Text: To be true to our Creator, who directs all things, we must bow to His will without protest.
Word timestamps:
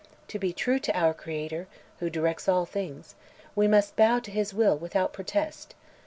To 0.29 0.39
be 0.39 0.51
true 0.51 0.79
to 0.79 0.99
our 0.99 1.13
Creator, 1.13 1.67
who 1.99 2.09
directs 2.09 2.49
all 2.49 2.65
things, 2.65 3.13
we 3.55 3.67
must 3.67 3.95
bow 3.95 4.17
to 4.21 4.31
His 4.31 4.51
will 4.51 4.75
without 4.75 5.13
protest. 5.13 5.75